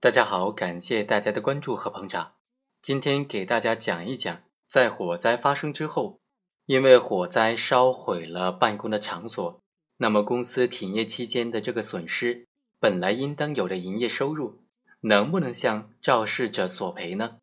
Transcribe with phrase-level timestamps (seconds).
[0.00, 2.34] 大家好，感谢大家的关注和捧场。
[2.80, 6.20] 今天给大家讲一讲，在火灾发生之后，
[6.66, 9.60] 因为火灾烧毁了办公的场所，
[9.96, 12.46] 那么公司停业期间的这个损失，
[12.78, 14.60] 本来应当有的营业收入，
[15.00, 17.40] 能不能向肇事者索赔呢？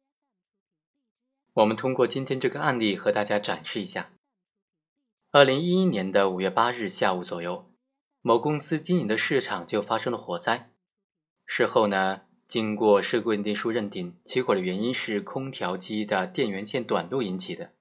[1.55, 4.11] 我们通过今天这个案例和大家展示一下。
[5.31, 7.69] 二零一一年的五月八日下午左右，
[8.21, 10.71] 某公司经营的市场就发生了火灾。
[11.45, 12.21] 事后呢？
[12.47, 17.71] 经过事故认定书认定，起火的原因是空调机的电源线短路引起的。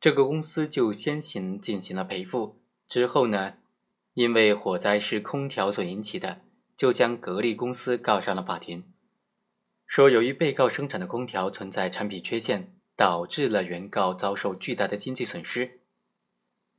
[0.00, 2.56] 这个公司就先行进行了赔付，
[2.88, 3.54] 之后呢，
[4.14, 6.40] 因为火灾是空调所引起的，
[6.76, 8.84] 就将格力公司告上了法庭，
[9.86, 15.80] 说由于被告生产的空调存在产品缺陷，导致了原告遭受巨大的经济损失。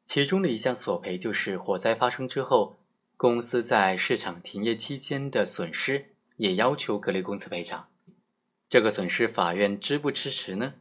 [0.05, 2.79] 其中的一项索赔就是火灾发生之后，
[3.16, 6.13] 公司在市场停业期间的损失。
[6.37, 7.89] 也要求格力公司赔偿，
[8.69, 10.75] 这个损失法院支不支持呢？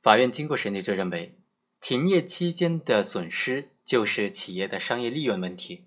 [0.00, 1.36] 法院经过审理就认为，
[1.80, 5.84] 停业期间的损失就是企业的商业利润问题，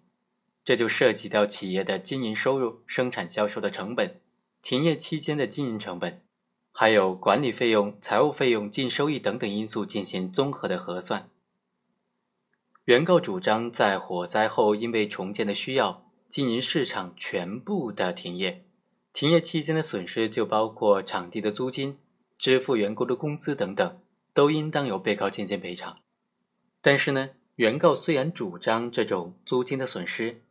[0.63, 4.21] 这就涉及到企业的经营收入、生产销售的成本、
[4.61, 6.21] 停业期间的经营成本，
[6.71, 11.29] 还有管理费用、财务费用、净收益等等因素进行综合的核算。
[12.85, 16.04] 原告主张在火灾后因为重建的需要。
[16.29, 18.65] 经营市场全部的停业，
[19.13, 21.97] 停业期间的损失就包括场地的租金、
[22.37, 23.99] 支付员工的工资等等，
[24.33, 25.99] 都应当由被告进行赔偿。
[26.81, 30.41] 但是呢，原告虽然主张这种租金的损失，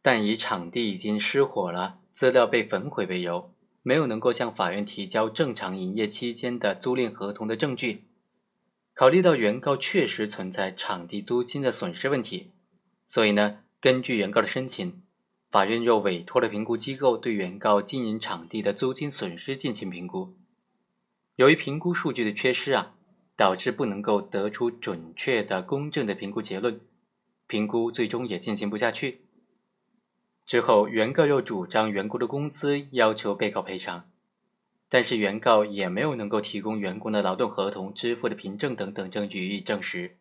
[0.00, 8.04] 但以场地已经失火了、资料被焚毁为由，没有能够向法院提交正常营业期间的租赁合同的证据。
[8.94, 12.52] 考虑到原告确实存在场地租金的损失问题，
[13.08, 15.02] 所以呢，根据原告的申请。
[15.50, 20.34] 法院又委托了评估机构对原告经营场地的租金损失进行评估。
[21.36, 22.94] 由于评估数据的缺失啊，
[23.36, 26.80] 导致不能够得出准确的、公正的评估结论，
[27.46, 29.20] 评估最终也进行不下去。
[30.44, 34.10] 之后，原告又主张员工的工资要求被告赔偿，
[34.88, 40.16] 但是原告也没有能够提供员工的劳动合同、支付的凭证等等证据予以证实。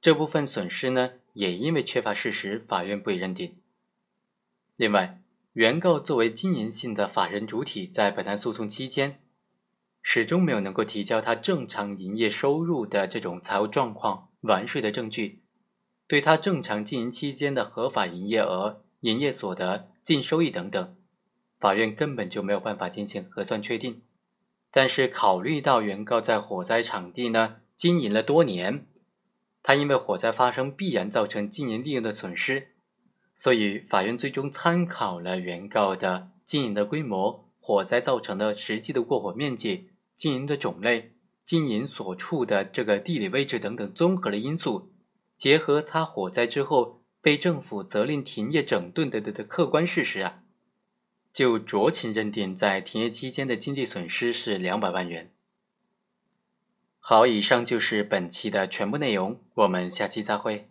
[0.00, 3.59] 这部分损失呢，也因为缺乏事实，法院不予认定。
[4.80, 5.20] 另外，
[5.52, 9.20] 原告作为经营性的法人主体，在本案诉讼期间，
[10.00, 15.42] 始终没有能够提交他正常营业收入的这种财务状况、完税的证据，
[16.06, 20.96] 对他正常经营期间的合法营业额、营业所得、净收益等等，
[21.58, 24.00] 法院根本就没有办法进行核算确定。
[24.70, 28.86] 但是，考虑到原告在火灾场地呢经营了多年，
[29.62, 32.68] 他因为火灾发生必然造成经营利润的损失。
[33.42, 44.92] 所以，法院最终参考了原告的经营的规模、火灾造成的实际的过火面积、经营的种类、经营所处的这个地理位置等等综合的因素，
[45.38, 50.42] 结合他火灾之后被政府责令停业整顿的的的客观事实啊，
[51.32, 55.32] 就酌情认定在停业期间的经济损失是两百万元。
[56.98, 60.68] 好，以上就是本期的全部内容，我们下期再会。